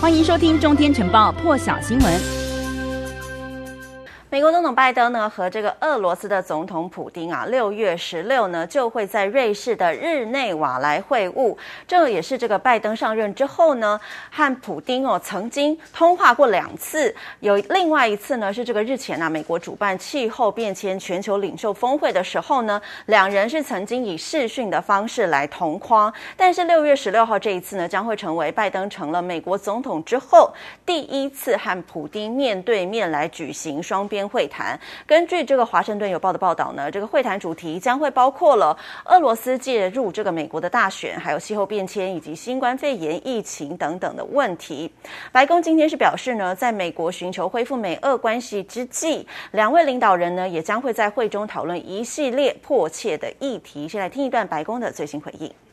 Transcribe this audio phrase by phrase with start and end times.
[0.00, 2.37] 欢迎收听《中天晨报》破晓新闻。
[4.30, 11.56] 美国总统拜登呢和这个俄罗斯的总统普丁啊，六月十六呢就会在瑞士的日内瓦来会晤。
[11.86, 13.98] 这也是这个拜登上任之后呢
[14.30, 17.14] 和普丁哦曾经通话过两次。
[17.40, 26.12] 有另外一次呢是这个日前啊，美国主办气候变迁全球领袖峰会的时候呢，两人是曾经以视讯的方式来同框。
[26.36, 30.52] 但是六月十六号这一次呢，将会成为拜登成了美国总统之后
[30.84, 34.17] 第一次和普丁面对面来举行双边。
[34.26, 34.78] 会谈。
[35.06, 44.90] 根据这个《华盛顿邮报》的报道呢，这个会谈主题将会包括了俄罗斯介入这个美国的大选，还有气候变迁以及新冠肺炎疫情等等的问题。
[45.30, 53.88] 白宫今天是表示呢，在美国寻求恢复美俄关系之际，两位领导人呢也将会在会中讨论一系列迫切的议题。
[53.88, 55.67] 先来听一段白宫的最新回应。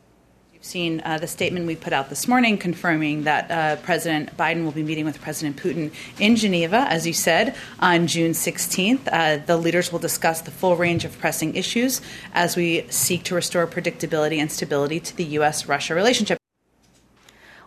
[0.66, 4.72] Seen uh, the statement we put out this morning confirming that uh, President Biden will
[4.72, 9.08] be meeting with President Putin in Geneva, as you said, on June 16th.
[9.12, 12.02] Uh, the leaders will discuss the full range of pressing issues
[12.34, 15.68] as we seek to restore predictability and stability to the U.S.
[15.68, 16.40] Russia relationship.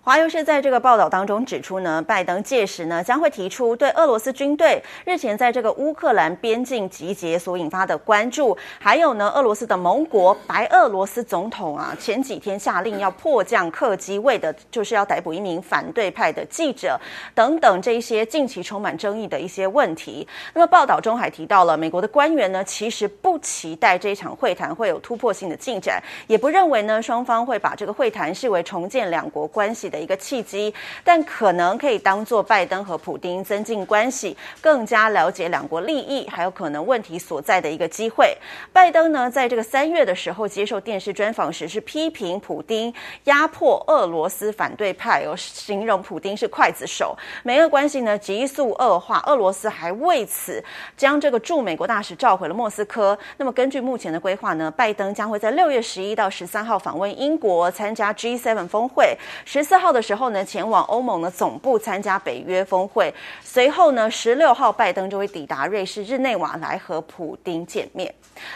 [0.08, 16.98] 华邮是在这个报道当中指出呢，拜登届时呢将会提出对俄罗斯军队日前在这个乌克兰边境集结所引发的关注，还有呢，俄罗斯的盟国白俄罗斯总统啊前几天下令要迫降客机，为的就是要逮捕一名反对派的记者
[17.34, 20.26] 等等这一些近期充满争议的一些问题。
[20.54, 29.97] 那么报道中还提到了美国的官员呢，其实不期待这一场会谈会有突破性的进展，也不认为呢双方会把这个会谈视为重建两国关系的。
[30.00, 38.32] 一个契机，但可能可以当做拜登和普丁增进关系、更加了解两国利益，还有可能问题所在的一个机会。
[38.72, 47.16] 拜登呢，在这个三月的时候接受电视专访时，是批评普丁压迫俄罗斯反对派，有形容普丁是刽子手。
[47.42, 50.62] 美俄关系呢急速恶化，俄罗斯还为此
[50.96, 53.18] 将这个驻美国大使召回了莫斯科。
[53.36, 59.87] 那么根据目前的规划呢，拜登将会在六月十一到十三号访问英国，参加 G7 峰会，十四号。
[59.92, 63.12] 的时候呢，前往欧盟的总部参加北约峰会。
[63.42, 68.12] 随后呢，十六号拜登就会抵达瑞士日内瓦来和普丁见面。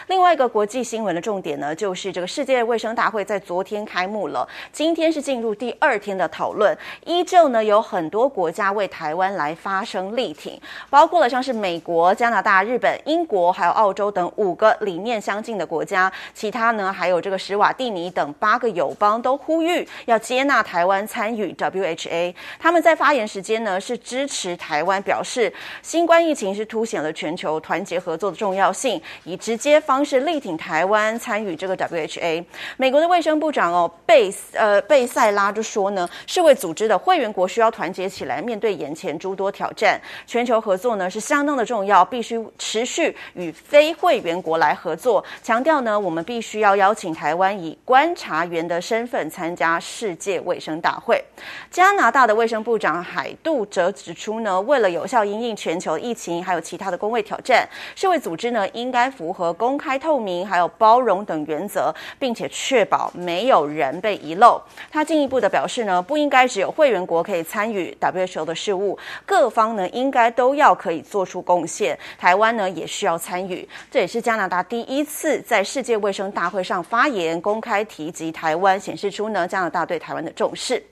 [0.06, 6.76] 另外一个国际新闻的重点呢，就是这个世界卫生大会在昨天开幕了，今天是进入第二天的讨论。
[7.04, 16.12] 依旧呢，有很多国家为台湾来发声力挺，包括了像是美国、加拿大、日本、英国还有澳洲等五个理念相近的国家。
[16.32, 21.32] 其他呢，还有这个史瓦蒂尼等八个友邦都呼吁要接纳台湾参。
[21.32, 32.44] 与 WHA，他们在发言时间呢是支持台湾，表示新冠疫情是凸显了全球团结合作的重要性，以直接方式力挺台湾参与这个 WHA。
[32.76, 51.01] 美国的卫生部长哦贝呃贝塞拉就说呢，世卫组织的会员国需要团结起来，面对眼前诸多挑战，全球合作呢是相当的重要，必须持续与非会员国来合作，强调呢我们必须要邀请台湾以观察员的身份参加世界卫生大。
[51.04, 51.22] 会
[51.70, 64.60] 加拿大的卫生部长海杜则指出呢，为了有效因应全球疫情，还有其他的公卫挑战，世卫组织呢应该符合公开透明、还有包容等原则，并且确保没有人被遗漏。
[64.90, 68.96] 他进一步的表示呢，不应该只有会员国可以参与 WHO 的事务，
[69.26, 71.98] 各方呢应该都要可以做出贡献。
[72.18, 73.68] 台湾呢也需要参与。
[73.90, 80.82] 这也是加拿大第一次在世界卫生大会上发言，公开提及台湾，显示出呢加拿大对台湾的重视。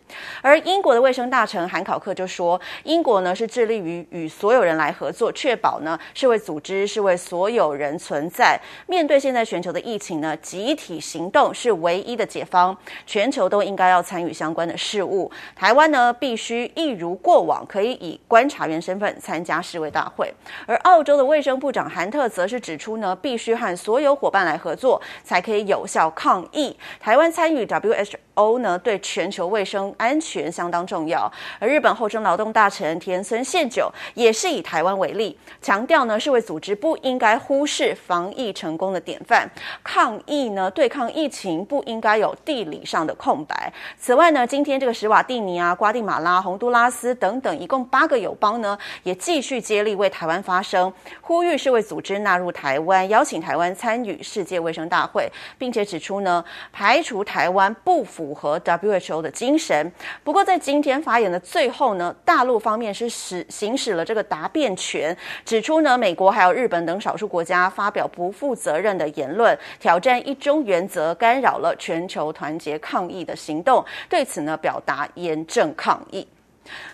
[0.43, 8.61] 而英国的卫生大臣韩考克就说，英国呢是致力于与所有人来合作，确保呢世卫组织是为所有人存在。
[8.87, 12.77] 面对现在全球的疫情呢，集体行动是唯一的解方。
[13.07, 15.31] 全球都应该要参与相关的事务。
[15.55, 20.33] 台湾呢必须一如过往，可以以观察员身份参加世卫大会。
[20.67, 26.77] 而澳洲的卫生部长韩特则是指出呢，必须和所有伙伴来合作，才可以有效抗疫。
[26.99, 29.95] 台湾参与 WHO 欧呢，对全球卫生。
[29.99, 39.49] 安全相当重要，而日本厚生劳动大臣田村宪久也是以台湾为例，强调呢，世卫组织不应该忽视防疫成功的典范，
[39.85, 43.73] 抗疫呢，对抗疫情不应该有地理上的空白。
[43.99, 59.93] 此外呢，今天这个史瓦蒂尼啊、瓜地马拉、洪都拉斯等等，一共八个友邦呢，也继续接力为台湾发声，呼吁世卫组织纳入台湾，邀请台湾参与世界卫生大会，并且指出呢，排除台湾不符符合 WHO 的精神。
[60.23, 76.25] 不过，在今天发言的最后呢，大陆方面是使行使了这个答辩权，指出呢，美国还有日本等少数国家发表不负责任的言论，挑战一中原则，干扰了全球团结抗疫的行动，对此呢，表达严正抗议。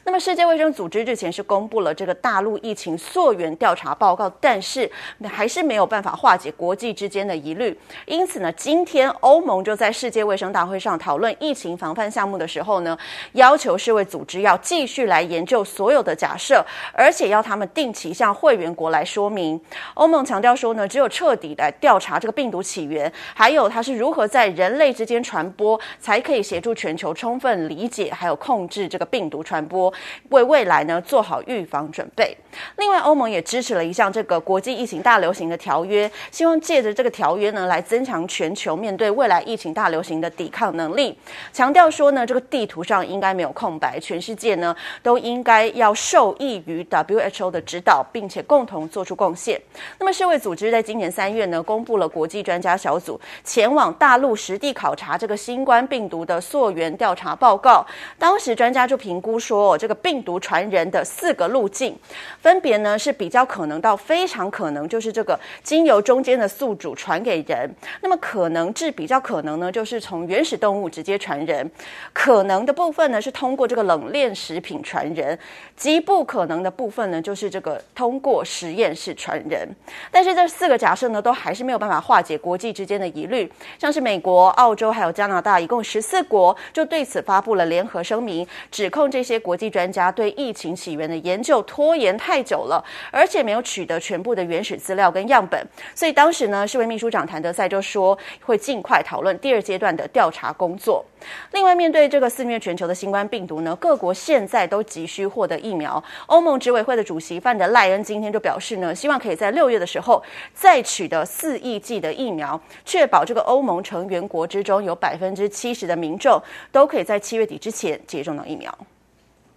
[0.05, 4.91] 那么，世界卫生组织日前是公布了这个大陆疫情溯源调查报告，但是
[5.25, 7.77] 还是没有办法化解国际之间的疑虑。
[8.07, 12.97] 因此呢，今天欧盟就在世界卫生大会上讨论疫情防范项目的时候呢，
[13.33, 19.61] 要求世卫组织要继续来研究所有的假设，而且要他们定期向会员国来说明。
[19.95, 29.91] 欧盟强调说呢，只有彻底来调查这个病毒起源，还有它是如何在人类之间传播，才可以协助全球充分理解还有控制这个病毒传传播。
[30.29, 32.37] 为未来呢做好预防准备。
[32.77, 41.17] 另外，欧盟也支持了一项这个国际疫情大流行的条约，希望借着这个条约呢来增强全球面对未来疫情大流行的抵抗能力。
[41.53, 49.61] 强调说呢，这个地图上应该没有空白，全世界呢都应该要受益于 WHO 的指导，并且共同做出贡献。
[49.99, 57.87] 那么，世卫组织在今年三月呢公布了国际专家小组前往大陆实地考察这个新冠病毒的溯源调查报告。
[58.19, 61.97] 当时专家就评估说，这个病毒传人的四个路径，
[62.41, 67.73] 分别呢是比较可能到非常可能，就是这个经由中间的宿主传给人。
[68.01, 71.71] 那么可能至比较可能呢，就是从原始动物直接传人。
[72.13, 75.39] 可能的部分呢是通过这个冷链食品传人，
[75.77, 79.69] 极不可能的部分呢就是这个通过实验室传人。
[80.11, 83.49] 但是这四个假设呢，都还是没有办法化解国际之间的疑虑。
[83.79, 95.67] 像是美国、澳洲还有加拿大，一共十四国就对此发布了联合声明，指控这些国际专家对疫情起源的研究拖延太久了，而且没有取得全部的原始资料跟样本。
[95.95, 101.05] 所以当时呢，世卫秘书长谭德赛就说会尽快讨论第二阶段的调查工作。
[101.53, 106.03] 另外，面对这个肆虐全球的新冠病毒呢，各国现在都急需获得疫苗。
[106.27, 110.23] 欧盟执委会的主席范德赖恩今天就表示呢，希望可以在六月的时候
[110.55, 116.41] 再取得四亿剂的疫苗，确保这个欧盟成员国之中有百分之七十的民众
[116.71, 118.73] 都可以在七月底之前接种到疫苗。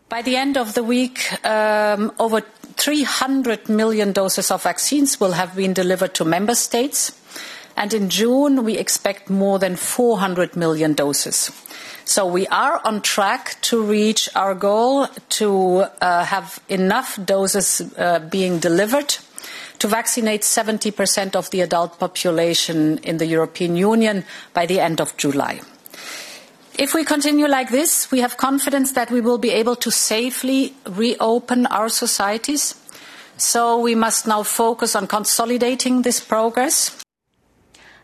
[0.09, 5.55] By the end of the week, um, over 300 million doses of vaccines will have
[5.55, 7.11] been delivered to member states.
[7.77, 11.51] And in June, we expect more than 400 million doses.
[12.05, 15.05] So we are on track to reach our goal
[15.37, 19.15] to uh, have enough doses uh, being delivered
[19.77, 25.15] to vaccinate 70% of the adult population in the European Union by the end of
[25.17, 25.61] July.
[26.79, 30.73] If we continue like this, we have confidence that we will be able to safely
[30.87, 32.73] reopen our societies.
[33.35, 37.03] So we must now focus on consolidating this progress.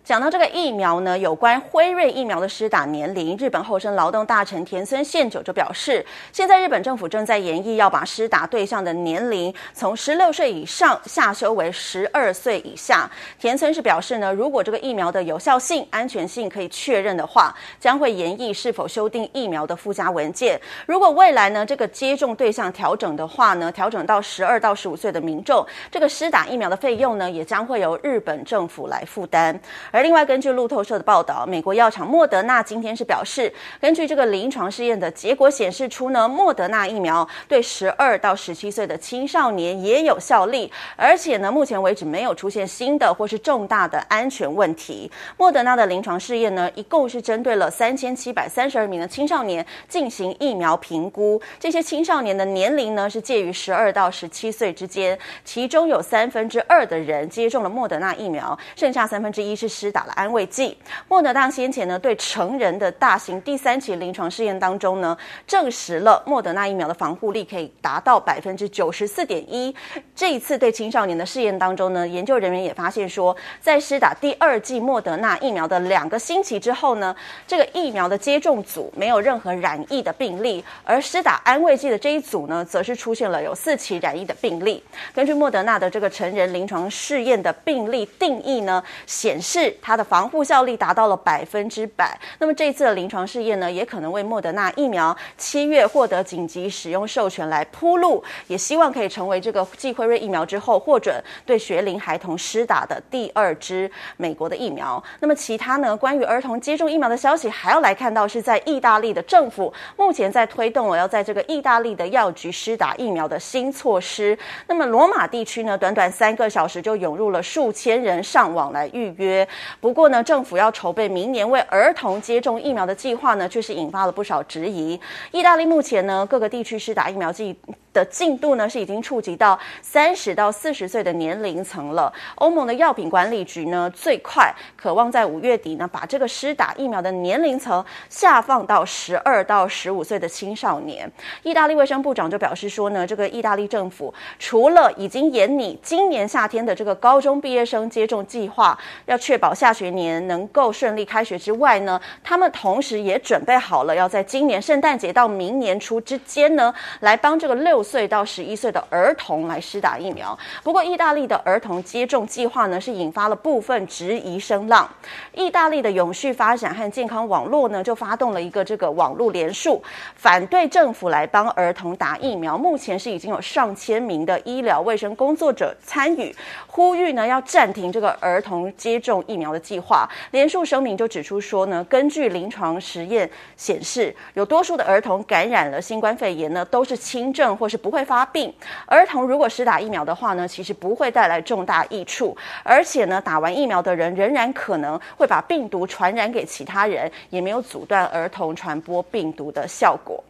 [0.06, 13.10] 讲到这个疫苗呢，有关辉瑞疫苗的施打年龄，日本厚生劳动大臣田村宪久就表示，现在日本政府正在研议要把施打对象的年龄从十六岁以上下修为十二岁以下。
[13.40, 20.62] 田村是表示呢，如果这个疫苗的有效性、安全性可以确认的话，将会研议是否修订疫苗的附加文件。
[20.86, 29.60] 如果未来呢这个接种对象调整的话呢，调整到十二到十五岁的民众，这个施打疫苗的费用呢，也将会由日本政府来负担。
[29.96, 33.50] 而另外，根据路透社的报道，美国药厂莫德纳今天是表示，
[33.80, 45.10] 根据这个临床试验的结果显示出呢，莫德纳疫苗对十二到十七岁的青少年也有效力，而且呢，目前为止没有出现新的或是重大的安全问题。
[45.38, 60.76] 莫德纳的临床试验呢，一共是针对了三千七百三十二名的青少年进行疫苗评估，这些青少年的年龄呢是介于十二到十七岁之间，其中有三分之二的人接种了莫德纳疫苗，剩下三分之一是施打了安慰剂。
[61.08, 65.16] 莫德纳先前呢对成人的大型第三期临床试验当中呢，
[65.46, 69.74] 证实了莫德纳疫苗的防护力可以达到百分之九十四点一。
[70.16, 77.16] 这一次对青少年的试验当中呢，研究人员也发现说，在施打第二剂莫德纳疫苗的两个星期之后呢，
[77.46, 84.84] 这个疫苗的接种组没有任何染疫的病例，而施打安慰剂的这一组呢，则是出现了有四起染疫的病例。
[85.14, 89.75] 根据莫德纳的这个成人临床试验的病例定义呢，显示。
[89.82, 92.18] 它的防护效力达到了百分之百。
[92.40, 101.16] 那么这次的临床试验呢，也可能为莫德纳疫苗七月获得紧急使用授权来铺路，也希望可以成为这个继辉瑞疫苗之后获准
[101.46, 105.02] 对学龄孩童施打的第二支美国的疫苗。
[105.20, 114.38] 那么其他呢，关于儿童接种疫苗的消息，还要来看到是在意大利的政府目前在推动我要在这个意大利的药局施打疫苗的新措施。
[114.68, 119.48] 那么罗马地区呢，短短三个小时就涌入了数千人上网来预约。
[119.80, 125.00] 不过呢，政府要筹备明年为儿童接种疫苗的计划呢，却是引发了不少质疑。
[125.32, 127.56] 意大利目前呢，各个地区是打疫苗计
[127.96, 132.12] 的进度呢，是已经触及到三十到四十岁的年龄层了。
[132.36, 141.10] 欧盟的药品管理局呢，最快渴望在五月底呢，把这个施打疫苗的年龄层下放到十二到十五岁的青少年。
[141.44, 160.38] 意大利卫生部长就表示说呢，这个意大利政府除了已经研拟今年夏天的这个高中毕业生接种计划，要确保下学年能够顺利开学之外呢，他们同时也准备好了要在今年圣诞节到明年初之间呢，来帮这个六岁到十一岁的儿童来施打疫苗。
[160.64, 164.90] 不过，意大利的儿童接种计划呢，是引发了部分质疑声浪。
[165.34, 169.82] 意大利的永续发展和健康网络呢，就发动了一个这个网络连署，
[170.16, 172.58] 反对政府来帮儿童打疫苗。
[172.58, 180.10] 目前是已经有上千名的医疗卫生工作者参与，呼吁呢要暂停这个儿童接种疫苗的计划。
[180.32, 188.54] 连署声明就指出说呢，根据临床实验显示，有多数的儿童感染了新冠肺炎呢，都是轻症或是不会发病。
[188.86, 200.24] 儿童如果施打疫苗的话呢，其实不会带来重大益处，而且呢，打完疫苗的人仍然可能会把病毒传染给其他人，也没有阻断儿童传播病毒的效果。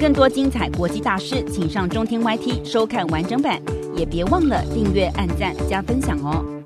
[0.00, 3.60] 更多精彩国际大师，请上中天 YT 收看完整版，
[3.94, 6.59] 也别忘了订阅、按赞、加分享哦。